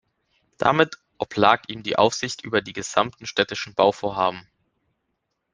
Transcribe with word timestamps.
Damit 0.57 0.97
oblag 1.19 1.65
ihm 1.69 1.83
die 1.83 1.95
Aufsicht 1.95 2.41
über 2.43 2.63
die 2.63 2.73
gesamten 2.73 3.27
städtischen 3.27 3.75
Bauvorhaben. 3.75 4.47